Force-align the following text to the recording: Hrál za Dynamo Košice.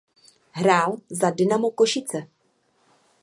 Hrál 0.51 0.97
za 1.09 1.29
Dynamo 1.29 1.71
Košice. 1.71 2.27